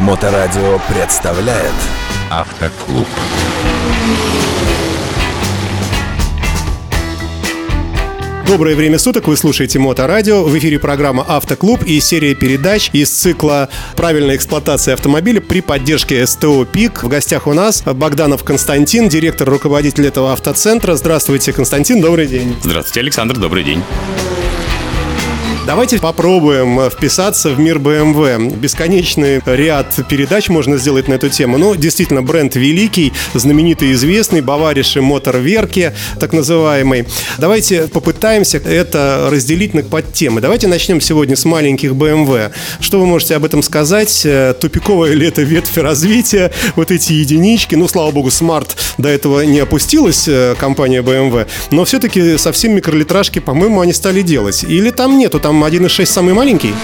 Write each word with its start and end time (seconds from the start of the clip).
Моторадио 0.00 0.80
представляет 0.88 1.74
Автоклуб. 2.30 3.06
Доброе 8.46 8.76
время 8.76 8.98
суток, 8.98 9.28
вы 9.28 9.36
слушаете 9.36 9.78
Моторадио. 9.78 10.42
В 10.42 10.58
эфире 10.58 10.78
программа 10.78 11.22
«Автоклуб» 11.28 11.82
и 11.84 12.00
серия 12.00 12.34
передач 12.34 12.88
из 12.94 13.10
цикла 13.10 13.68
«Правильная 13.94 14.36
эксплуатация 14.36 14.94
автомобиля» 14.94 15.42
при 15.42 15.60
поддержке 15.60 16.26
СТО 16.26 16.64
«ПИК». 16.64 17.02
В 17.02 17.08
гостях 17.08 17.46
у 17.46 17.52
нас 17.52 17.82
Богданов 17.82 18.42
Константин, 18.42 19.10
директор, 19.10 19.50
руководитель 19.50 20.06
этого 20.06 20.32
автоцентра. 20.32 20.94
Здравствуйте, 20.94 21.52
Константин, 21.52 22.00
добрый 22.00 22.26
день. 22.26 22.56
Здравствуйте, 22.62 23.00
Александр, 23.00 23.36
добрый 23.36 23.64
день. 23.64 23.82
Давайте 25.70 26.00
попробуем 26.00 26.80
э, 26.80 26.90
вписаться 26.90 27.50
в 27.50 27.60
мир 27.60 27.78
BMW. 27.78 28.56
Бесконечный 28.56 29.40
ряд 29.46 29.94
передач 30.08 30.48
можно 30.48 30.76
сделать 30.78 31.06
на 31.06 31.14
эту 31.14 31.28
тему. 31.28 31.58
Но 31.58 31.76
действительно, 31.76 32.24
бренд 32.24 32.56
великий, 32.56 33.12
знаменитый, 33.34 33.92
известный, 33.92 34.40
Бавариши 34.40 35.00
Моторверки, 35.00 35.92
так 36.18 36.32
называемый. 36.32 37.06
Давайте 37.38 37.86
попытаемся 37.86 38.58
это 38.58 39.28
разделить 39.30 39.72
на 39.72 39.84
подтемы. 39.84 40.40
Давайте 40.40 40.66
начнем 40.66 41.00
сегодня 41.00 41.36
с 41.36 41.44
маленьких 41.44 41.92
BMW. 41.92 42.50
Что 42.80 42.98
вы 42.98 43.06
можете 43.06 43.36
об 43.36 43.44
этом 43.44 43.62
сказать? 43.62 44.22
Э, 44.24 44.54
тупиковая 44.60 45.12
ли 45.12 45.28
это 45.28 45.42
ветвь 45.42 45.78
развития? 45.78 46.50
Вот 46.74 46.90
эти 46.90 47.12
единички. 47.12 47.76
Ну, 47.76 47.86
слава 47.86 48.10
богу, 48.10 48.30
Smart 48.30 48.70
до 48.98 49.08
этого 49.08 49.42
не 49.42 49.60
опустилась, 49.60 50.26
э, 50.26 50.56
компания 50.58 51.00
BMW. 51.00 51.46
Но 51.70 51.84
все-таки 51.84 52.38
совсем 52.38 52.74
микролитражки, 52.74 53.38
по-моему, 53.38 53.80
они 53.80 53.92
стали 53.92 54.22
делать. 54.22 54.64
Или 54.64 54.90
там 54.90 55.16
нету, 55.16 55.38
там 55.38 55.59
1.6 55.64 56.06
самый 56.06 56.34
маленький? 56.34 56.74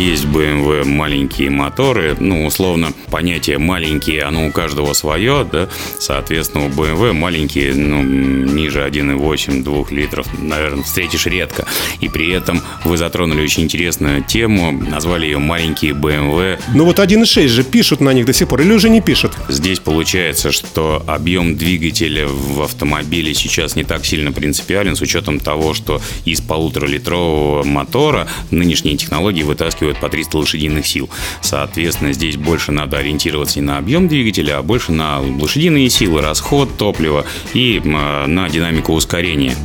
Есть 0.00 0.24
BMW 0.24 0.86
маленькие 0.86 1.50
моторы, 1.50 2.16
ну, 2.18 2.46
условно, 2.46 2.94
понятие 3.10 3.58
маленькие, 3.58 4.22
оно 4.22 4.46
у 4.46 4.50
каждого 4.50 4.94
свое, 4.94 5.46
да, 5.52 5.68
соответственно, 5.98 6.64
у 6.64 6.68
BMW 6.70 7.12
маленькие, 7.12 7.74
ну, 7.74 8.02
ниже 8.02 8.80
1,8, 8.80 9.62
2 9.62 9.84
литров, 9.90 10.26
наверное, 10.38 10.84
встретишь 10.84 11.26
редко. 11.26 11.66
И 12.00 12.08
при 12.08 12.30
этом 12.32 12.62
вы 12.82 12.96
затронули 12.96 13.42
очень 13.42 13.64
интересную 13.64 14.24
тему, 14.24 14.72
назвали 14.72 15.26
ее 15.26 15.38
маленькие 15.38 15.92
BMW. 15.92 16.58
Ну 16.74 16.86
вот 16.86 16.98
1.6 16.98 17.48
же 17.48 17.62
пишут 17.62 18.00
на 18.00 18.14
них 18.14 18.24
до 18.24 18.32
сих 18.32 18.48
пор, 18.48 18.62
или 18.62 18.72
уже 18.72 18.88
не 18.88 19.02
пишут? 19.02 19.32
Здесь 19.50 19.80
получается, 19.80 20.50
что 20.50 21.04
объем 21.06 21.58
двигателя 21.58 22.26
в 22.26 22.62
автомобиле 22.62 23.34
сейчас 23.34 23.76
не 23.76 23.84
так 23.84 24.06
сильно 24.06 24.32
принципиален, 24.32 24.96
с 24.96 25.02
учетом 25.02 25.40
того, 25.40 25.74
что 25.74 26.00
из 26.24 26.40
полуторалитрового 26.40 27.64
мотора 27.64 28.26
нынешние 28.50 28.96
технологии 28.96 29.42
вытаскивают 29.42 29.89
вытаскивают 29.90 29.98
по 29.98 30.08
300 30.08 30.38
лошадиных 30.38 30.86
сил. 30.86 31.10
Соответственно, 31.40 32.12
здесь 32.12 32.36
больше 32.36 32.72
надо 32.72 32.98
ориентироваться 32.98 33.60
не 33.60 33.66
на 33.66 33.78
объем 33.78 34.08
двигателя, 34.08 34.58
а 34.58 34.62
больше 34.62 34.92
на 34.92 35.20
лошадиные 35.20 35.88
силы, 35.90 36.22
расход 36.22 36.76
топлива 36.76 37.24
и 37.54 37.80
на 37.84 38.48
динамику 38.48 38.92
ускорения 38.92 39.56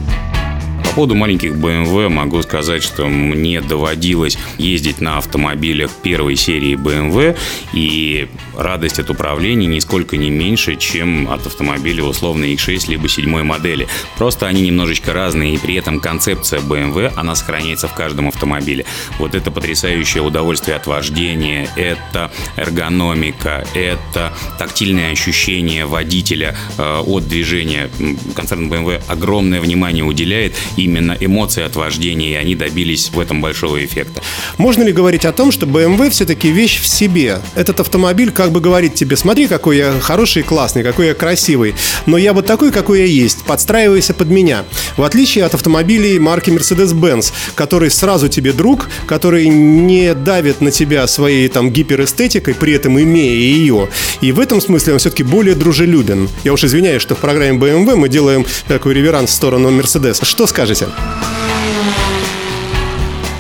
поводу 0.96 1.14
маленьких 1.16 1.52
BMW 1.52 2.08
могу 2.08 2.42
сказать, 2.42 2.82
что 2.82 3.08
мне 3.08 3.60
доводилось 3.60 4.38
ездить 4.58 5.02
на 5.02 5.18
автомобилях 5.18 5.92
первой 6.02 6.38
серии 6.38 6.76
BMW, 6.76 7.38
и 7.74 8.30
радость 8.58 9.00
от 9.00 9.10
управления 9.10 9.68
нисколько 9.68 10.16
не 10.16 10.30
меньше, 10.30 10.78
чем 10.78 11.30
от 11.30 11.46
автомобиля 11.46 12.06
условно 12.06 12.46
X6 12.46 12.90
либо 12.90 13.10
7 13.10 13.44
модели. 13.44 13.90
Просто 14.18 14.48
они 14.48 14.62
немножечко 14.62 15.12
разные, 15.12 15.56
и 15.56 15.58
при 15.58 15.76
этом 15.76 16.00
концепция 16.00 16.62
BMW, 16.62 17.12
она 17.18 17.36
сохраняется 17.36 17.90
в 17.90 17.94
каждом 17.94 18.30
автомобиле. 18.30 18.86
Вот 19.20 19.36
это 19.36 19.52
потрясающее 19.52 20.24
удовольствие 20.24 20.78
от 20.78 20.88
вождения, 20.88 21.68
это 21.76 22.32
эргономика, 22.56 23.68
это 23.74 24.34
тактильное 24.58 25.12
ощущение 25.12 25.86
водителя 25.86 26.56
э, 26.78 27.00
от 27.06 27.28
движения. 27.28 27.90
Концерн 28.34 28.72
BMW 28.72 29.02
огромное 29.10 29.60
внимание 29.60 30.06
уделяет, 30.06 30.56
и 30.78 30.85
именно 30.86 31.18
эмоции 31.20 31.64
от 31.64 31.76
вождения, 31.76 32.32
и 32.32 32.36
они 32.36 32.56
добились 32.56 33.10
в 33.10 33.20
этом 33.20 33.42
большого 33.42 33.84
эффекта. 33.84 34.22
Можно 34.58 34.84
ли 34.84 34.94
говорить 34.94 35.26
о 35.26 35.32
том, 35.32 35.52
что 35.52 35.66
BMW 35.66 36.10
все-таки 36.10 36.50
вещь 36.50 36.80
в 36.80 36.88
себе? 36.88 37.40
Этот 37.56 37.80
автомобиль 37.80 38.32
как 38.32 38.52
бы 38.52 38.62
говорит 38.62 38.96
тебе, 38.96 39.18
смотри, 39.18 39.48
какой 39.48 39.78
я 39.78 39.94
хороший 40.00 40.42
и 40.42 40.46
классный, 40.46 40.84
какой 40.84 41.08
я 41.08 41.14
красивый, 41.14 41.76
но 42.06 42.18
я 42.18 42.34
вот 42.34 42.46
такой, 42.46 42.72
какой 42.72 43.00
я 43.00 43.06
есть, 43.06 43.44
подстраивайся 43.44 44.14
под 44.14 44.30
меня. 44.30 44.64
В 44.98 45.04
отличие 45.04 45.44
от 45.44 45.54
автомобилей 45.54 46.20
марки 46.20 46.50
Mercedes-Benz, 46.52 47.34
который 47.56 47.90
сразу 47.90 48.30
тебе 48.30 48.54
друг, 48.54 48.90
который 49.08 49.48
не 49.48 50.14
давит 50.14 50.62
на 50.62 50.72
тебя 50.72 51.08
своей 51.08 51.48
там 51.50 51.72
гиперэстетикой, 51.72 52.54
при 52.54 52.74
этом 52.74 53.00
имея 53.00 53.34
ее. 53.34 53.90
И 54.22 54.32
в 54.32 54.40
этом 54.40 54.62
смысле 54.62 54.94
он 54.94 55.00
все-таки 55.00 55.24
более 55.24 55.56
дружелюбен. 55.56 56.30
Я 56.44 56.54
уж 56.54 56.64
извиняюсь, 56.64 57.02
что 57.02 57.16
в 57.16 57.20
программе 57.20 57.58
BMW 57.58 57.96
мы 57.96 58.10
делаем 58.10 58.46
такой 58.68 58.94
реверанс 58.94 59.32
в 59.32 59.34
сторону 59.34 59.70
Mercedes. 59.72 60.24
Что 60.24 60.48
скажете? 60.48 60.75
Скажете? 60.76 60.94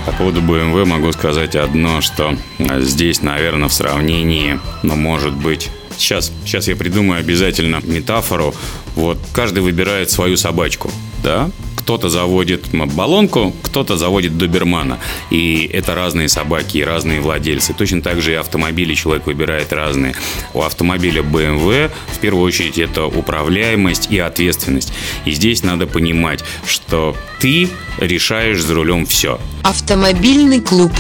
По 0.06 0.12
поводу 0.12 0.42
BMW 0.42 0.86
могу 0.86 1.12
сказать 1.12 1.56
одно, 1.56 2.02
что 2.02 2.36
здесь, 2.80 3.22
наверное, 3.22 3.68
в 3.68 3.74
сравнении, 3.74 4.60
но 4.84 4.96
может 4.96 5.34
быть 5.34 5.70
Сейчас, 5.98 6.30
сейчас 6.44 6.68
я 6.68 6.76
придумаю 6.76 7.22
обязательно 7.22 7.80
метафору. 7.82 8.54
Вот 8.96 9.18
каждый 9.34 9.60
выбирает 9.64 10.12
свою 10.12 10.36
собачку, 10.36 10.92
да? 11.24 11.50
Кто-то 11.86 12.10
заводит 12.10 12.70
баллонку, 12.74 13.54
кто-то 13.62 13.96
заводит 13.96 14.40
добермана. 14.40 14.98
И 15.30 15.70
это 15.72 15.94
разные 15.94 16.30
собаки 16.30 16.80
и 16.80 16.84
разные 16.84 17.22
владельцы. 17.22 17.76
Точно 17.76 18.02
так 18.02 18.24
же 18.24 18.32
и 18.32 18.36
автомобили 18.36 18.96
человек 18.96 19.28
выбирает 19.28 19.72
разные. 19.72 20.16
У 20.56 20.64
автомобиля 20.64 21.22
BMW 21.22 21.92
в 22.12 22.18
первую 22.18 22.44
очередь 22.44 22.80
это 22.80 23.06
управляемость 23.06 24.08
и 24.10 24.18
ответственность. 24.18 24.94
И 25.26 25.32
здесь 25.32 25.62
надо 25.62 25.86
понимать, 25.86 26.44
что 26.66 27.16
ты 27.40 27.70
решаешь 28.00 28.64
за 28.64 28.74
рулем 28.74 29.06
все. 29.06 29.40
Автомобильный 29.62 30.62
клуб. 30.62 30.92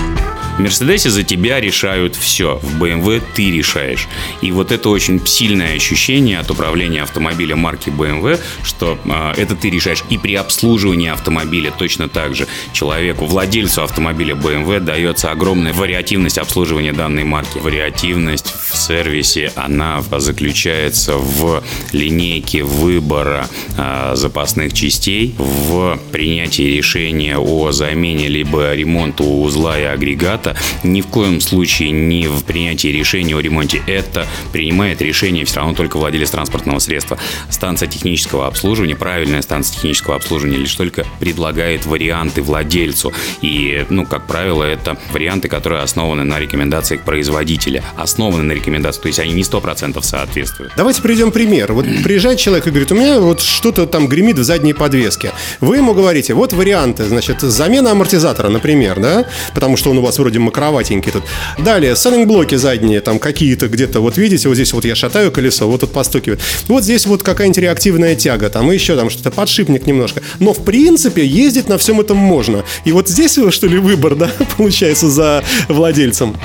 В 0.55 0.59
Мерседесе 0.59 1.09
за 1.09 1.23
тебя 1.23 1.59
решают 1.59 2.15
все, 2.15 2.59
в 2.63 2.81
BMW 2.81 3.21
ты 3.35 3.51
решаешь. 3.51 4.07
И 4.41 4.51
вот 4.51 4.71
это 4.71 4.87
очень 4.87 5.25
сильное 5.27 5.75
ощущение 5.75 6.39
от 6.39 6.49
управления 6.49 7.01
автомобилем 7.01 7.59
марки 7.59 7.89
BMW, 7.89 8.39
что 8.63 8.97
э, 9.03 9.33
это 9.35 9.55
ты 9.55 9.69
решаешь. 9.69 10.05
И 10.09 10.17
при 10.17 10.35
обслуживании 10.35 11.09
автомобиля 11.09 11.73
точно 11.77 12.07
так 12.07 12.35
же 12.35 12.47
человеку, 12.71 13.25
владельцу 13.25 13.83
автомобиля 13.83 14.33
BMW 14.35 14.79
дается 14.79 15.29
огромная 15.29 15.73
вариативность 15.73 16.37
обслуживания 16.37 16.93
данной 16.93 17.25
марки. 17.25 17.57
Вариативность 17.57 18.53
в 18.69 18.77
сервисе, 18.77 19.51
она 19.55 20.01
заключается 20.01 21.17
в 21.17 21.63
линейке 21.91 22.63
выбора 22.63 23.49
э, 23.77 24.13
запасных 24.15 24.73
частей, 24.73 25.35
в 25.37 25.99
принятии 26.13 26.77
решения 26.77 27.37
о 27.37 27.73
замене 27.73 28.29
либо 28.29 28.73
ремонту 28.73 29.25
узла 29.25 29.77
и 29.77 29.83
агрегата, 29.83 30.44
это 30.45 30.55
ни 30.83 31.01
в 31.01 31.07
коем 31.07 31.41
случае 31.41 31.91
не 31.91 32.27
в 32.27 32.43
принятии 32.43 32.89
решения 32.89 33.35
о 33.35 33.39
ремонте. 33.39 33.81
Это 33.87 34.27
принимает 34.51 35.01
решение 35.01 35.45
все 35.45 35.57
равно 35.57 35.73
только 35.73 35.97
владелец 35.97 36.29
транспортного 36.29 36.79
средства. 36.79 37.17
Станция 37.49 37.87
технического 37.87 38.47
обслуживания, 38.47 38.95
правильная 38.95 39.41
станция 39.41 39.75
технического 39.75 40.15
обслуживания 40.15 40.57
лишь 40.57 40.75
только 40.75 41.05
предлагает 41.19 41.85
варианты 41.85 42.41
владельцу. 42.41 43.13
И, 43.41 43.85
ну, 43.89 44.05
как 44.05 44.27
правило, 44.27 44.63
это 44.63 44.97
варианты, 45.11 45.47
которые 45.47 45.81
основаны 45.81 46.23
на 46.23 46.39
рекомендациях 46.39 47.01
производителя. 47.01 47.83
Основаны 47.97 48.43
на 48.43 48.51
рекомендациях, 48.51 49.03
то 49.03 49.07
есть 49.07 49.19
они 49.19 49.33
не 49.33 49.41
100% 49.41 50.01
соответствуют. 50.03 50.73
Давайте 50.77 51.01
приведем 51.01 51.31
пример. 51.31 51.73
Вот 51.73 51.85
приезжает 52.03 52.39
человек 52.39 52.67
и 52.67 52.69
говорит, 52.69 52.91
у 52.91 52.95
меня 52.95 53.19
вот 53.19 53.41
что-то 53.41 53.87
там 53.87 54.07
гремит 54.07 54.37
в 54.37 54.43
задней 54.43 54.73
подвеске. 54.73 55.31
Вы 55.59 55.77
ему 55.77 55.93
говорите, 55.93 56.33
вот 56.33 56.53
варианты, 56.53 57.05
значит, 57.05 57.41
замена 57.41 57.91
амортизатора, 57.91 58.49
например, 58.49 58.99
да, 58.99 59.25
потому 59.53 59.77
что 59.77 59.89
он 59.89 59.97
у 59.97 60.01
вас 60.01 60.19
вроде 60.19 60.34
вроде 60.35 60.39
макроватенький 60.39 61.11
тут. 61.11 61.23
Далее, 61.57 61.95
селлинг-блоки 61.95 62.55
задние, 62.55 63.01
там 63.01 63.19
какие-то 63.19 63.67
где-то, 63.67 64.01
вот 64.01 64.17
видите, 64.17 64.47
вот 64.47 64.55
здесь 64.55 64.73
вот 64.73 64.85
я 64.85 64.95
шатаю 64.95 65.31
колесо, 65.31 65.67
вот 65.67 65.81
тут 65.81 65.91
постукивает. 65.91 66.41
Вот 66.67 66.83
здесь 66.83 67.05
вот 67.05 67.23
какая-нибудь 67.23 67.57
реактивная 67.57 68.15
тяга, 68.15 68.49
там 68.49 68.71
и 68.71 68.73
еще 68.73 68.95
там 68.95 69.09
что-то, 69.09 69.31
подшипник 69.31 69.87
немножко. 69.87 70.21
Но 70.39 70.53
в 70.53 70.63
принципе 70.63 71.25
ездить 71.25 71.69
на 71.69 71.77
всем 71.77 71.99
этом 71.99 72.17
можно. 72.17 72.63
И 72.85 72.91
вот 72.91 73.07
здесь, 73.07 73.39
что 73.49 73.67
ли, 73.67 73.77
выбор, 73.77 74.15
да, 74.15 74.29
получается, 74.57 75.09
за 75.09 75.43
владельцем. 75.69 76.35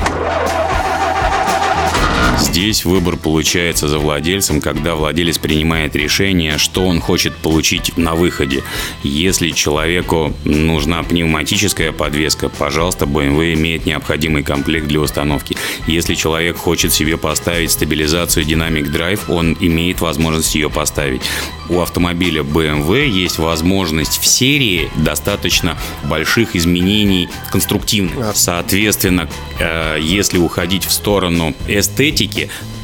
Здесь 2.40 2.86
выбор 2.86 3.16
получается 3.16 3.86
за 3.86 3.98
владельцем, 3.98 4.60
когда 4.60 4.94
владелец 4.94 5.36
принимает 5.36 5.94
решение, 5.94 6.56
что 6.56 6.86
он 6.86 6.98
хочет 7.00 7.36
получить 7.36 7.96
на 7.98 8.14
выходе. 8.14 8.64
Если 9.02 9.50
человеку 9.50 10.32
нужна 10.44 11.02
пневматическая 11.02 11.92
подвеска, 11.92 12.48
пожалуйста, 12.48 13.04
BMW 13.04 13.54
имеет 13.54 13.84
необходимый 13.84 14.42
комплект 14.42 14.86
для 14.86 15.00
установки. 15.00 15.56
Если 15.86 16.14
человек 16.14 16.56
хочет 16.56 16.92
себе 16.92 17.18
поставить 17.18 17.72
стабилизацию 17.72 18.46
Dynamic 18.46 18.90
Drive, 18.90 19.20
он 19.28 19.56
имеет 19.60 20.00
возможность 20.00 20.54
ее 20.54 20.70
поставить. 20.70 21.22
У 21.68 21.80
автомобиля 21.80 22.42
BMW 22.42 23.06
есть 23.06 23.38
возможность 23.38 24.18
в 24.20 24.26
серии 24.26 24.90
достаточно 24.96 25.76
больших 26.04 26.56
изменений 26.56 27.28
конструктивных. 27.52 28.34
Соответственно, 28.34 29.28
э, 29.60 29.98
если 30.00 30.38
уходить 30.38 30.84
в 30.84 30.90
сторону 30.90 31.54
эстетики, 31.68 32.29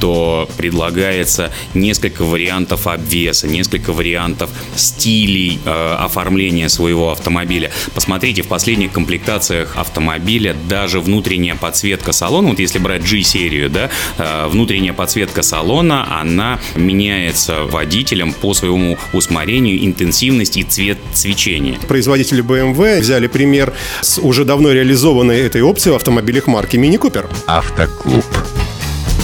то 0.01 0.49
предлагается 0.57 1.53
несколько 1.75 2.25
вариантов 2.25 2.87
обвеса, 2.87 3.49
несколько 3.49 3.93
вариантов 3.93 4.51
стилей 4.75 5.59
э, 5.65 5.95
оформления 5.99 6.69
своего 6.69 7.13
автомобиля. 7.13 7.71
Посмотрите, 7.95 8.43
в 8.43 8.49
последних 8.49 8.93
комплектациях 8.93 9.77
автомобиля 9.77 10.55
даже 10.69 11.01
внутренняя 11.01 11.57
подсветка 11.57 12.13
салона, 12.13 12.51
вот 12.51 12.59
если 12.59 12.79
брать 12.79 13.03
G-серию, 13.03 13.71
да, 13.71 13.91
э, 14.19 14.49
внутренняя 14.49 14.93
подсветка 14.93 15.43
салона, 15.43 16.21
она 16.21 16.59
меняется 16.75 17.65
водителем 17.65 18.33
по 18.33 18.55
своему 18.55 18.99
усмотрению, 19.13 19.85
интенсивность 19.85 20.57
и 20.57 20.63
цвет 20.63 20.99
свечения. 21.15 21.79
Производители 21.89 22.43
BMW 22.43 23.01
взяли 23.01 23.27
пример 23.27 23.73
с 24.03 24.19
уже 24.19 24.45
давно 24.45 24.73
реализованной 24.73 25.39
этой 25.41 25.63
опции 25.63 25.91
в 25.91 25.95
автомобилях 25.95 26.47
марки 26.47 26.77
Mini 26.77 26.99
Cooper. 26.99 27.27
Автоклуб. 27.47 28.25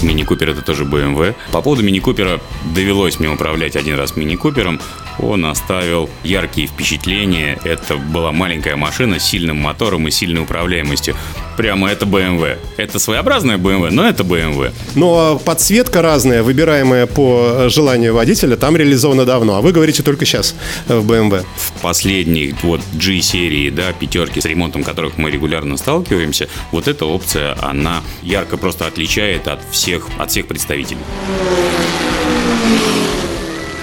Мини 0.03 0.25
Купер 0.25 0.51
это 0.51 0.63
тоже 0.63 0.85
BMW. 0.85 1.35
По 1.53 1.63
поводу 1.63 1.83
Мини 1.83 2.01
Купера 2.01 2.41
довелось 2.75 3.19
мне 3.21 3.31
управлять 3.31 3.77
один 3.77 3.97
раз 3.97 4.17
Мини 4.17 4.37
Купером. 4.37 4.81
Он 5.19 5.47
оставил 5.47 6.09
яркие 6.25 6.67
впечатления. 6.67 7.59
Это 7.65 7.97
была 7.97 8.33
маленькая 8.33 8.77
машина 8.77 9.19
с 9.19 9.25
сильным 9.25 9.59
мотором 9.59 10.09
и 10.09 10.11
сильной 10.11 10.43
управляемостью. 10.43 11.17
Прямо 11.57 11.91
это 11.91 12.07
BMW. 12.07 12.59
Это 12.77 12.99
своеобразная 12.99 13.59
BMW, 13.59 13.91
но 13.91 14.09
это 14.09 14.23
BMW. 14.23 14.73
Но 14.95 15.39
подсветка 15.39 16.01
разная, 16.03 16.43
выбираемая 16.43 17.07
по 17.07 17.69
желанию 17.69 18.15
водителя, 18.15 18.57
там 18.57 18.77
реализована 18.77 19.25
давно. 19.25 19.57
А 19.57 19.61
вы 19.61 19.73
говорите 19.73 20.03
только 20.03 20.25
сейчас 20.25 20.55
э, 20.89 20.97
в 20.97 21.07
BMW. 21.07 21.45
В 21.57 21.73
последней 21.83 22.55
вот 22.63 22.81
G-серии, 22.95 23.71
да, 23.71 23.93
пятерки, 23.93 24.41
с 24.41 24.45
ремонтом 24.47 24.83
которых 24.83 25.19
мы 25.19 25.31
регулярно 25.31 25.77
сталкиваемся, 25.77 26.49
вот 26.71 26.89
эта 26.89 27.05
опция, 27.05 27.57
она 27.61 28.03
ярко 28.23 28.57
просто 28.57 28.87
отличает 28.87 29.47
от 29.49 29.61
всех, 29.71 30.09
от 30.19 30.31
всех 30.31 30.47
представителей. 30.47 31.01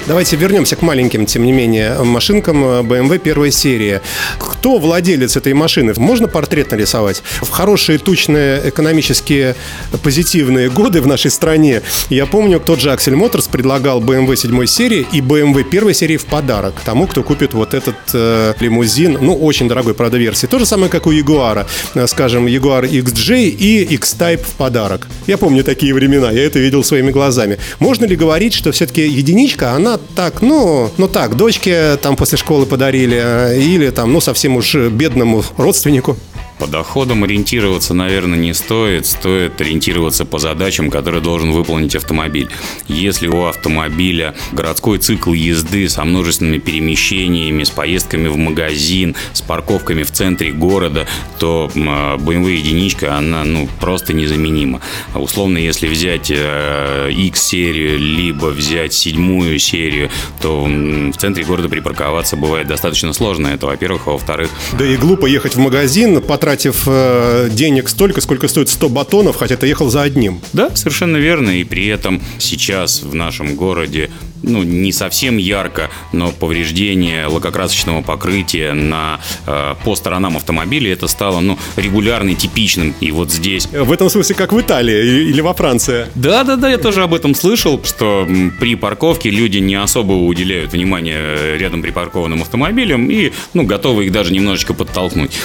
Давайте 0.09 0.37
вернемся 0.37 0.75
к 0.75 0.81
маленьким, 0.81 1.27
тем 1.27 1.43
не 1.43 1.51
менее, 1.51 1.93
машинкам 2.03 2.63
BMW 2.81 3.19
первой 3.19 3.51
серии. 3.51 4.01
Кто 4.39 4.79
владелец 4.79 5.37
этой 5.37 5.53
машины? 5.53 5.93
Можно 5.97 6.27
портрет 6.27 6.71
нарисовать? 6.71 7.21
В 7.43 7.49
хорошие, 7.51 7.99
тучные, 7.99 8.69
экономические, 8.69 9.55
позитивные 10.01 10.71
годы 10.71 11.01
в 11.01 11.05
нашей 11.07 11.29
стране, 11.29 11.83
я 12.09 12.25
помню, 12.25 12.59
тот 12.59 12.81
же 12.81 12.91
Аксель 12.91 13.15
Моторс 13.15 13.47
предлагал 13.47 14.01
BMW 14.01 14.35
7 14.35 14.65
серии 14.65 15.05
и 15.11 15.21
BMW 15.21 15.63
первой 15.63 15.93
серии 15.93 16.17
в 16.17 16.25
подарок 16.25 16.73
тому, 16.83 17.05
кто 17.05 17.21
купит 17.21 17.53
вот 17.53 17.75
этот 17.75 17.95
э, 18.11 18.55
лимузин, 18.59 19.19
ну, 19.21 19.35
очень 19.35 19.67
дорогой, 19.67 19.93
правда, 19.93 20.17
версии. 20.17 20.47
То 20.47 20.57
же 20.57 20.65
самое, 20.65 20.89
как 20.89 21.05
у 21.05 21.11
Ягуара. 21.11 21.67
Э, 21.93 22.07
Скажем, 22.07 22.47
Jaguar 22.47 22.89
XJ 22.89 23.49
и 23.49 23.83
X-Type 23.93 24.43
в 24.43 24.55
подарок. 24.55 25.07
Я 25.27 25.37
помню 25.37 25.63
такие 25.63 25.93
времена, 25.93 26.31
я 26.31 26.45
это 26.45 26.57
видел 26.57 26.83
своими 26.83 27.11
глазами. 27.11 27.59
Можно 27.77 28.05
ли 28.05 28.15
говорить, 28.15 28.55
что 28.55 28.71
все-таки 28.71 29.07
единичка, 29.07 29.73
она 29.73 29.98
так, 30.15 30.41
ну, 30.41 30.89
ну 30.97 31.07
так, 31.07 31.35
дочке 31.35 31.97
там 32.01 32.15
после 32.15 32.37
школы 32.37 32.65
подарили, 32.65 33.17
э, 33.21 33.59
или 33.59 33.89
там, 33.89 34.11
ну, 34.13 34.21
совсем 34.21 34.55
уж 34.55 34.75
бедному 34.75 35.43
родственнику. 35.57 36.17
По 36.59 36.67
доходам 36.67 37.23
ориентироваться, 37.23 37.93
наверное, 37.93 38.37
не 38.37 38.53
стоит. 38.53 39.05
Стоит 39.05 39.61
ориентироваться 39.61 40.25
по 40.25 40.39
задачам, 40.39 40.89
которые 40.89 41.21
должен 41.21 41.51
выполнить 41.51 41.95
автомобиль. 41.95 42.49
Если 42.89 43.27
у 43.27 43.45
автомобиля 43.45 44.35
городской 44.51 44.97
цикл 44.97 45.31
езды 45.31 45.87
со 45.87 46.03
множественными 46.03 46.57
перемещениями, 46.57 47.63
с 47.63 47.69
поездками 47.69 48.27
в 48.27 48.35
магазин, 48.35 49.15
с 49.31 49.41
парковками 49.41 50.03
в 50.03 50.11
центре 50.11 50.51
города, 50.51 51.07
то 51.39 51.71
а, 51.73 52.17
BMW 52.17 52.55
единичка, 52.55 53.15
она 53.15 53.45
ну, 53.45 53.69
просто 53.79 54.13
незаменима. 54.13 54.81
А 55.13 55.19
условно, 55.21 55.57
если 55.57 55.87
взять 55.87 56.29
э, 56.29 57.09
X-серию, 57.09 57.97
либо 57.97 58.47
взять 58.47 58.91
седьмую 58.91 59.59
серию, 59.59 60.09
то 60.41 60.65
в 60.65 61.13
центре 61.13 61.45
города 61.45 61.69
припарковаться 61.69 62.35
бывает 62.35 62.67
достаточно 62.67 63.13
сложно. 63.13 63.47
Это, 63.47 63.65
во-первых. 63.65 64.07
А 64.07 64.11
во-вторых... 64.11 64.49
Да 64.77 64.85
и 64.85 64.97
глупо 64.97 65.25
ехать 65.25 65.55
в 65.55 65.59
магазин, 65.59 66.21
потратить 66.21 66.48
потратив 66.49 66.87
э, 66.87 67.49
денег 67.51 67.89
столько, 67.89 68.21
сколько 68.21 68.47
стоит 68.47 68.69
100 68.69 68.89
батонов, 68.89 69.35
хотя 69.35 69.55
ты 69.55 69.67
ехал 69.67 69.91
за 69.91 70.01
одним. 70.01 70.41
Да, 70.51 70.75
совершенно 70.75 71.17
верно. 71.17 71.51
И 71.51 71.63
при 71.63 71.85
этом 71.85 72.23
сейчас 72.39 73.03
в 73.03 73.13
нашем 73.13 73.55
городе 73.55 74.09
ну, 74.41 74.63
не 74.63 74.91
совсем 74.91 75.37
ярко, 75.37 75.89
но 76.11 76.31
повреждение 76.31 77.27
лакокрасочного 77.27 78.01
покрытия 78.01 78.73
на, 78.73 79.19
э, 79.45 79.75
по 79.83 79.95
сторонам 79.95 80.37
автомобиля 80.37 80.93
это 80.93 81.07
стало 81.07 81.39
ну, 81.39 81.57
регулярно 81.75 82.33
типичным. 82.33 82.95
И 82.99 83.11
вот 83.11 83.31
здесь... 83.31 83.67
В 83.67 83.91
этом 83.91 84.09
смысле, 84.09 84.35
как 84.35 84.51
в 84.51 84.59
Италии 84.59 85.29
или 85.29 85.41
во 85.41 85.53
Франции. 85.53 86.07
Да, 86.15 86.43
да, 86.43 86.55
да, 86.55 86.69
я 86.69 86.77
тоже 86.77 87.03
об 87.03 87.13
этом 87.13 87.35
слышал, 87.35 87.79
что 87.83 88.27
при 88.59 88.75
парковке 88.75 89.29
люди 89.29 89.59
не 89.59 89.75
особо 89.75 90.13
уделяют 90.13 90.71
внимание 90.71 91.57
рядом 91.57 91.81
припаркованным 91.81 92.41
автомобилям 92.41 93.09
и 93.11 93.31
ну, 93.53 93.63
готовы 93.63 94.05
их 94.05 94.11
даже 94.11 94.33
немножечко 94.33 94.73
подтолкнуть. 94.73 95.37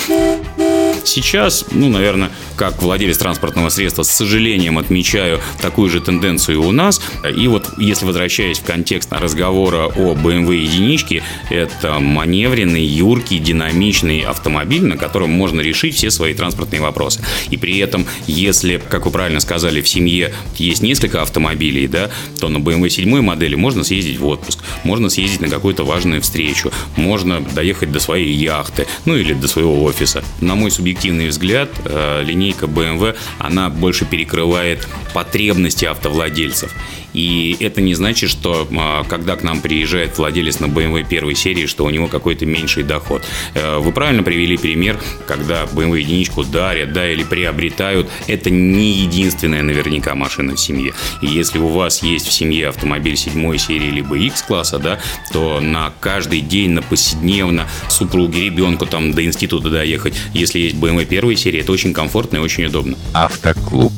Сейчас, 1.04 1.66
ну, 1.70 1.88
наверное, 1.90 2.30
как 2.56 2.82
владелец 2.82 3.18
транспортного 3.18 3.68
средства, 3.68 4.02
с 4.02 4.10
сожалением 4.10 4.78
отмечаю 4.78 5.40
такую 5.60 5.90
же 5.90 6.00
тенденцию 6.00 6.62
у 6.62 6.72
нас. 6.72 7.00
И 7.36 7.46
вот, 7.46 7.78
если 7.78 8.06
возвращаясь 8.06 8.58
в 8.58 8.64
контекст 8.64 9.12
разговора 9.12 9.86
о 9.86 10.14
BMW 10.14 10.56
единичке, 10.56 11.22
это 11.50 11.98
маневренный, 12.00 12.84
юркий, 12.84 13.38
динамичный 13.38 14.20
автомобиль, 14.20 14.84
на 14.84 14.96
котором 14.96 15.30
можно 15.30 15.60
решить 15.60 15.94
все 15.94 16.10
свои 16.10 16.32
транспортные 16.32 16.80
вопросы. 16.80 17.22
И 17.50 17.56
при 17.56 17.78
этом, 17.78 18.06
если, 18.26 18.80
как 18.88 19.04
вы 19.04 19.12
правильно 19.12 19.40
сказали, 19.40 19.82
в 19.82 19.88
семье 19.88 20.32
есть 20.56 20.82
несколько 20.82 21.20
автомобилей, 21.20 21.86
да, 21.86 22.10
то 22.40 22.48
на 22.48 22.58
BMW 22.58 22.88
7 22.88 23.20
модели 23.20 23.54
можно 23.56 23.84
съездить 23.84 24.18
в 24.18 24.26
отпуск, 24.26 24.60
можно 24.84 25.10
съездить 25.10 25.40
на 25.40 25.48
какую-то 25.48 25.84
важную 25.84 26.22
встречу, 26.22 26.72
можно 26.96 27.40
доехать 27.40 27.92
до 27.92 28.00
своей 28.00 28.32
яхты, 28.32 28.86
ну 29.04 29.16
или 29.16 29.34
до 29.34 29.48
своего 29.48 29.84
офиса. 29.84 30.24
На 30.40 30.54
мой 30.54 30.70
субъективный 30.70 30.93
субъективный 30.94 31.28
взгляд, 31.28 31.68
э, 31.84 32.22
линейка 32.22 32.66
BMW, 32.66 33.16
она 33.38 33.68
больше 33.68 34.04
перекрывает 34.04 34.86
потребности 35.12 35.86
автовладельцев. 35.86 36.72
И 37.14 37.56
это 37.60 37.80
не 37.80 37.94
значит, 37.94 38.28
что 38.28 38.68
а, 38.76 39.04
когда 39.04 39.36
к 39.36 39.42
нам 39.42 39.60
приезжает 39.60 40.18
владелец 40.18 40.60
на 40.60 40.66
BMW 40.66 41.08
первой 41.08 41.34
серии, 41.34 41.66
что 41.66 41.84
у 41.84 41.90
него 41.90 42.08
какой-то 42.08 42.44
меньший 42.44 42.82
доход. 42.82 43.24
Э, 43.54 43.78
вы 43.78 43.92
правильно 43.92 44.22
привели 44.22 44.56
пример, 44.56 45.00
когда 45.26 45.64
BMW 45.64 46.00
единичку 46.00 46.44
дарят, 46.44 46.92
да, 46.92 47.10
или 47.10 47.22
приобретают. 47.22 48.08
Это 48.26 48.50
не 48.50 48.92
единственная 48.92 49.62
наверняка 49.62 50.14
машина 50.14 50.54
в 50.56 50.60
семье. 50.60 50.92
И 51.22 51.26
если 51.26 51.58
у 51.58 51.68
вас 51.68 52.02
есть 52.02 52.26
в 52.26 52.32
семье 52.32 52.68
автомобиль 52.68 53.16
седьмой 53.16 53.58
серии 53.58 53.90
либо 53.90 54.16
X-класса, 54.16 54.78
да, 54.78 54.98
то 55.32 55.60
на 55.60 55.92
каждый 56.00 56.40
день, 56.40 56.70
на 56.70 56.82
повседневно 56.82 57.68
супруге, 57.88 58.44
ребенку 58.44 58.86
там 58.86 59.12
до 59.12 59.24
института 59.24 59.70
доехать, 59.70 60.14
если 60.32 60.58
есть 60.58 60.76
BMW 60.76 61.04
первой 61.04 61.36
серии, 61.36 61.60
это 61.60 61.72
очень 61.72 61.92
комфортно 61.92 62.38
и 62.38 62.40
очень 62.40 62.64
удобно. 62.64 62.96
Автоклуб. 63.12 63.92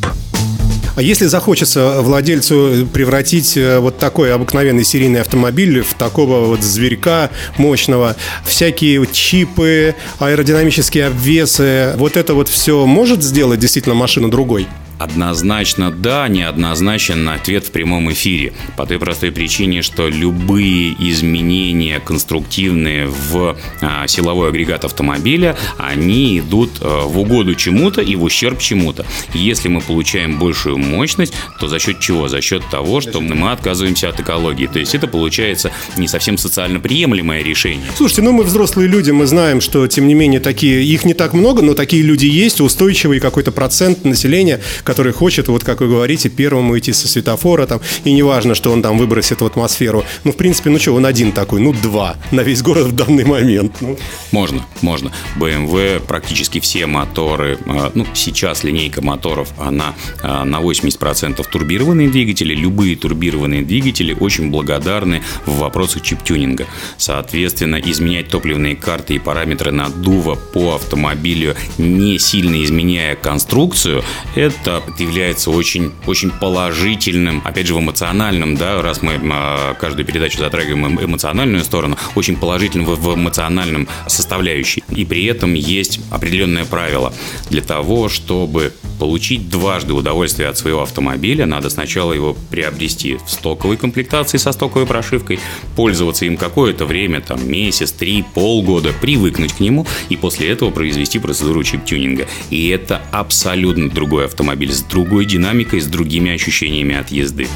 А 0.97 1.03
если 1.03 1.26
захочется 1.26 2.00
владельцу 2.00 2.88
превратить 2.91 3.55
э, 3.59 3.79
вот 3.81 3.99
такой 3.99 4.33
обыкновенный 4.33 4.83
серийный 4.83 5.21
автомобиль 5.21 5.83
в 5.83 5.93
такого 5.93 6.47
вот 6.47 6.62
зверька 6.62 7.31
мощного, 7.59 8.17
всякие 8.47 9.07
чипы, 9.12 9.95
аэродинамические 10.19 11.09
обвесы, 11.09 11.93
вот 11.97 12.17
это 12.17 12.33
вот 12.33 12.49
все 12.49 12.87
может 12.87 13.23
сделать 13.23 13.61
действительно 13.61 13.95
машину 13.95 14.31
другой? 14.31 14.67
Однозначно 14.99 15.91
да, 15.91 16.26
неоднозначен 16.29 17.29
ответ 17.29 17.67
в 17.67 17.71
прямом 17.71 18.11
эфире. 18.12 18.55
По 18.76 18.87
той 18.87 18.99
простой 18.99 19.31
причине, 19.31 19.83
что 19.83 20.09
любые 20.09 20.95
изменения 21.11 22.00
конструктивные 22.00 23.07
в 23.07 23.57
а, 23.83 24.07
силовой 24.07 24.49
агрегат 24.49 24.85
автомобиля, 24.85 25.57
они 25.76 26.38
идут 26.38 26.71
а, 26.81 27.07
в 27.07 27.19
угоду 27.19 27.55
чему-то 27.55 28.00
и 28.00 28.17
в 28.17 28.23
ущерб 28.23 28.59
чему-то. 28.59 29.05
Если 29.35 29.69
мы 29.69 29.83
получаем 29.83 30.38
большую 30.38 30.79
мощность, 30.79 31.35
то 31.61 31.69
за 31.69 31.79
счет 31.79 32.00
чего? 32.00 32.29
За 32.29 32.41
счет 32.41 32.62
того, 32.71 33.00
что 33.00 33.21
мы 33.21 33.53
отказываемся 33.53 34.09
от 34.09 34.21
экологии. 34.21 34.67
То 34.67 34.79
есть 34.79 34.95
это 34.95 35.07
получается 35.07 35.71
не 35.97 36.09
совсем 36.09 36.38
социально 36.38 36.81
приемлемое 36.81 37.43
решение. 37.43 37.87
Слушайте, 37.97 38.23
ну 38.23 38.33
мы 38.33 38.45
взрослые 38.45 38.88
люди, 38.88 39.11
мы 39.11 39.26
знаем, 39.26 39.61
что 39.61 39.87
тем 39.87 40.09
не 40.09 40.15
менее 40.15 40.41
такие, 40.41 40.83
их 40.85 41.05
не 41.05 41.15
так 41.15 41.35
много, 41.35 41.62
но 41.62 41.75
такие 41.75 42.03
люди 42.03 42.26
есть, 42.26 42.61
устойчивый 42.61 43.21
какой-то 43.21 43.53
процент 43.53 44.05
населения, 44.05 44.61
который 44.87 45.12
хочет, 45.12 45.49
вот 45.49 45.64
как 45.64 45.81
вы 45.81 45.88
говорите, 45.88 46.28
первым 46.28 46.76
идти 46.78 46.93
со 46.93 47.09
светофора 47.09 47.66
там, 47.66 47.81
и 48.05 48.12
неважно, 48.12 48.55
что 48.55 48.71
он 48.73 48.83
там 48.83 48.97
выбросит 48.97 49.40
в 49.40 49.45
атмосферу. 49.45 50.05
Ну, 50.25 50.33
в 50.33 50.37
принципе, 50.37 50.71
ну 50.71 50.78
что, 50.78 50.93
он 50.93 51.05
один 51.05 51.33
такой, 51.33 51.61
ну, 51.61 51.73
два 51.73 52.16
на 52.31 52.40
весь 52.40 52.62
город 52.62 52.87
в 52.87 52.93
данный 52.93 53.25
момент. 53.25 53.76
Ну. 53.81 53.99
Можно, 54.31 54.64
можно. 54.81 55.12
BMW 55.37 56.00
практически 56.00 56.61
все 56.61 56.87
моторы, 56.87 57.59
а, 57.66 57.90
ну, 57.95 58.07
сейчас 58.14 58.64
линейка 58.64 59.02
моторов, 59.02 59.52
она 59.59 59.95
а, 60.23 60.45
на 60.45 60.61
80% 60.61 61.45
турбированные 61.50 62.09
двигатели. 62.09 62.55
Любые 62.55 62.97
турбированные 62.97 63.62
двигатели 63.62 64.16
очень 64.19 64.50
благодарны 64.50 65.23
в 65.47 65.59
вопросах 65.59 66.02
чип-тюнинга. 66.02 66.66
Соответственно, 66.97 67.76
изменять 67.76 68.28
топливные 68.28 68.76
карты 68.76 69.14
и 69.14 69.19
параметры 69.19 69.73
наддува 69.73 70.37
по 70.37 70.76
автомобилю, 70.76 71.57
не 71.76 72.19
сильно 72.19 72.62
изменяя 72.62 73.16
конструкцию, 73.16 74.05
это 74.37 74.75
является 74.99 75.50
очень, 75.50 75.92
очень 76.06 76.30
положительным, 76.30 77.42
опять 77.45 77.66
же, 77.66 77.75
в 77.75 77.80
эмоциональном, 77.80 78.56
да, 78.56 78.83
раз 78.83 79.02
мы 79.02 79.21
а, 79.33 79.75
каждую 79.75 80.06
передачу 80.06 80.38
затрагиваем 80.38 80.99
эмоциональную 80.99 81.64
сторону, 81.64 81.97
очень 82.14 82.37
положительным 82.37 82.87
в 82.87 83.14
эмоциональном 83.14 83.88
составляющей. 84.06 84.83
И 84.90 85.04
при 85.04 85.25
этом 85.26 85.54
есть 85.54 86.00
определенное 86.11 86.64
правило. 86.64 87.12
Для 87.50 87.62
того, 87.62 88.09
чтобы 88.09 88.73
получить 88.99 89.49
дважды 89.50 89.92
удовольствие 89.92 90.49
от 90.49 90.59
своего 90.59 90.83
автомобиля, 90.83 91.47
надо 91.47 91.71
сначала 91.71 92.12
его 92.12 92.37
приобрести 92.50 93.16
в 93.16 93.30
стоковой 93.30 93.76
комплектации 93.76 94.38
со 94.38 94.52
стоковой 94.52 94.87
прошивкой, 94.87 95.38
пользоваться 95.75 96.25
им 96.25 96.37
какое-то 96.37 96.87
время, 96.87 97.21
там 97.21 97.49
месяц, 97.49 97.92
три, 97.92 98.25
полгода, 98.35 98.92
привыкнуть 99.00 99.52
к 99.52 99.61
нему 99.61 99.87
и 100.09 100.16
после 100.16 100.49
этого 100.50 100.71
произвести 100.71 101.18
процедуру 101.18 101.62
чип-тюнинга. 101.62 102.26
И 102.50 102.68
это 102.68 103.02
абсолютно 103.12 103.90
другой 103.90 104.26
автомобиль 104.26 104.65
с 104.73 104.82
другой 104.82 105.25
динамикой, 105.25 105.80
с 105.80 105.87
другими 105.87 106.32
ощущениями 106.32 106.96
от 106.96 107.11
езды. 107.11 107.49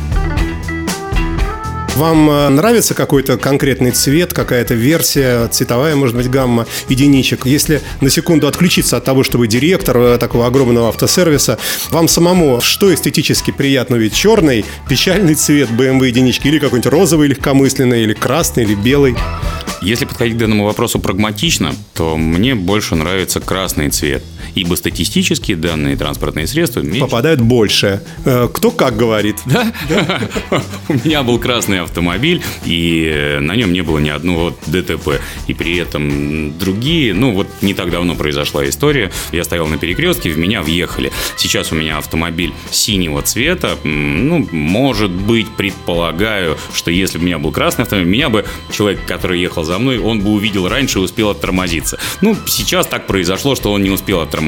Вам 2.01 2.31
э, 2.31 2.49
нравится 2.49 2.95
какой-то 2.95 3.37
конкретный 3.37 3.91
цвет, 3.91 4.33
какая-то 4.33 4.73
версия, 4.73 5.49
цветовая, 5.49 5.97
может 5.97 6.17
быть, 6.17 6.31
гамма 6.31 6.67
единичек? 6.89 7.45
Если 7.45 7.83
на 8.01 8.09
секунду 8.09 8.47
отключиться 8.47 8.97
от 8.97 9.05
того, 9.05 9.23
чтобы 9.23 9.49
директор 9.49 9.99
э, 9.99 10.19
такого 10.19 10.47
огромного 10.47 10.89
автосервиса, 10.89 11.59
вам 11.91 12.09
самому 12.09 12.63
что 12.63 12.93
эстетически 12.95 13.51
приятно? 13.51 13.97
Ведь 13.97 14.15
черный, 14.15 14.65
печальный 14.89 15.35
цвет 15.35 15.69
BMW 15.69 16.07
единички 16.07 16.49
или 16.49 16.59
какой-нибудь 16.59 16.91
розовый 16.91 17.29
легкомысленный, 17.29 18.03
или 18.03 18.15
красный, 18.15 18.63
или 18.63 18.75
белый? 18.75 19.15
Если 19.83 20.07
подходить 20.07 20.37
к 20.37 20.39
данному 20.39 20.65
вопросу 20.65 21.01
прагматично, 21.01 21.75
то 21.95 22.17
мне 22.17 22.55
больше 22.55 22.95
нравится 22.95 23.41
красный 23.41 23.91
цвет. 23.91 24.23
Ибо 24.55 24.75
статистически 24.75 25.55
данные 25.55 25.97
транспортные 25.97 26.47
средства 26.47 26.81
меньше... 26.81 27.01
Попадают 27.01 27.41
больше. 27.41 28.03
Э, 28.25 28.49
кто 28.53 28.71
как 28.71 28.97
говорит. 28.97 29.37
Да? 29.51 29.73
У 30.89 30.95
меня 30.95 31.23
был 31.23 31.39
красный 31.39 31.81
автомобиль, 31.81 32.43
и 32.65 33.39
на 33.41 33.57
нем 33.57 33.73
не 33.73 33.83
было 33.83 33.99
ни 33.99 34.09
одного 34.09 34.57
ДТП. 34.67 35.21
И 35.49 35.55
при 35.55 35.77
этом 35.77 36.57
другие... 36.59 37.15
Ну, 37.15 37.33
вот 37.33 37.49
не 37.63 37.75
так 37.75 37.91
давно 37.91 38.15
произошла 38.15 38.69
история. 38.69 39.11
Я 39.33 39.45
стоял 39.45 39.67
на 39.67 39.77
перекрестке, 39.79 40.31
в 40.31 40.39
меня 40.39 40.63
въехали. 40.63 41.13
Сейчас 41.37 41.73
у 41.73 41.75
меня 41.75 41.99
автомобиль 41.99 42.53
синего 42.71 43.23
цвета. 43.23 43.77
Ну, 43.85 44.47
может 44.53 45.11
быть, 45.11 45.49
предполагаю, 45.57 46.57
что 46.75 46.91
если 46.91 47.19
бы 47.19 47.25
у 47.25 47.27
меня 47.27 47.39
был 47.39 47.53
красный 47.53 47.83
автомобиль, 47.83 48.11
меня 48.11 48.29
бы 48.29 48.45
человек, 48.73 49.01
который 49.07 49.41
ехал 49.41 49.65
за 49.65 49.79
мной, 49.79 49.99
он 49.99 50.21
бы 50.21 50.31
увидел 50.31 50.69
раньше 50.69 50.99
и 50.99 51.03
успел 51.03 51.31
оттормозиться. 51.31 51.99
Ну, 52.21 52.37
сейчас 52.47 52.87
так 52.87 53.07
произошло, 53.07 53.55
что 53.55 53.73
он 53.73 53.83
не 53.83 53.91
успел 53.91 54.21
оттормозиться. 54.21 54.40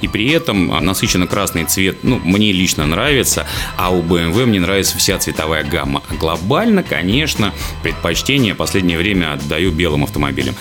И 0.00 0.08
при 0.08 0.30
этом 0.30 0.72
а, 0.72 0.80
насыщенно 0.80 1.26
красный 1.26 1.64
цвет, 1.64 1.98
ну, 2.02 2.20
мне 2.22 2.52
лично 2.52 2.86
нравится, 2.86 3.46
а 3.76 3.90
у 3.90 4.02
BMW 4.02 4.46
мне 4.46 4.60
нравится 4.60 4.98
вся 4.98 5.18
цветовая 5.18 5.64
гамма. 5.64 6.02
А 6.08 6.14
глобально, 6.14 6.82
конечно, 6.82 7.52
предпочтение 7.82 8.54
последнее 8.54 8.98
время 8.98 9.34
отдаю 9.34 9.70
белым 9.70 10.04
автомобилям 10.04 10.54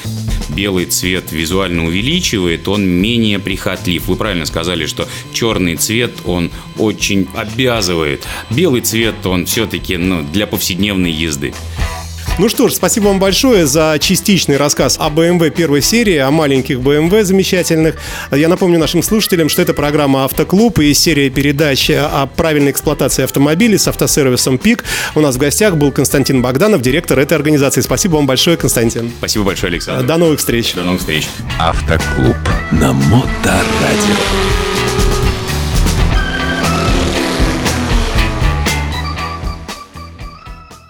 белый 0.49 0.85
цвет 0.85 1.31
визуально 1.31 1.85
увеличивает, 1.85 2.67
он 2.67 2.85
менее 2.85 3.39
прихотлив. 3.39 4.07
Вы 4.07 4.15
правильно 4.15 4.45
сказали, 4.45 4.85
что 4.87 5.07
черный 5.31 5.75
цвет, 5.75 6.11
он 6.25 6.51
очень 6.77 7.27
обязывает. 7.33 8.27
Белый 8.49 8.81
цвет, 8.81 9.25
он 9.25 9.45
все-таки 9.45 9.97
ну, 9.97 10.23
для 10.23 10.47
повседневной 10.47 11.11
езды. 11.11 11.53
Ну 12.39 12.47
что 12.47 12.69
ж, 12.69 12.73
спасибо 12.73 13.07
вам 13.07 13.19
большое 13.19 13.67
за 13.67 13.97
частичный 13.99 14.55
рассказ 14.55 14.95
о 14.97 15.09
BMW 15.09 15.49
первой 15.49 15.81
серии, 15.81 16.15
о 16.15 16.31
маленьких 16.31 16.77
BMW 16.77 17.25
замечательных. 17.25 17.95
Я 18.31 18.47
напомню 18.47 18.79
нашим 18.79 19.03
слушателям, 19.03 19.49
что 19.49 19.61
это 19.61 19.73
программа 19.73 20.23
«Автоклуб» 20.23 20.79
и 20.79 20.93
серия 20.93 21.29
передач 21.29 21.89
о 21.89 22.29
правильной 22.33 22.71
эксплуатации 22.71 23.25
автомобилей 23.25 23.77
с 23.77 23.89
автосервисом 23.89 24.57
«ПИК». 24.57 24.85
У 25.15 25.19
нас 25.19 25.35
в 25.35 25.37
гостях 25.37 25.75
был 25.75 25.91
Константин 25.91 26.41
Богданов, 26.41 26.81
директор 26.81 27.19
этой 27.19 27.33
организации. 27.33 27.81
Спасибо 27.81 28.15
вам 28.15 28.25
большое, 28.25 28.55
Константин. 28.55 29.11
Спасибо 29.17 29.43
большое, 29.43 29.71
Александр. 29.71 30.07
До 30.07 30.15
новых 30.15 30.39
встреч. 30.39 30.73
До 30.75 30.83
новых 30.83 31.01
встреч. 31.01 31.27
Автоклуб 31.59 32.37
на 32.71 32.93
Моторадио. 32.93 34.68